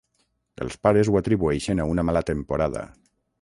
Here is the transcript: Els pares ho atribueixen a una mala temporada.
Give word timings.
Els 0.65 0.77
pares 0.87 1.11
ho 1.11 1.17
atribueixen 1.19 1.83
a 1.83 1.87
una 1.93 2.07
mala 2.09 2.25
temporada. 2.31 2.85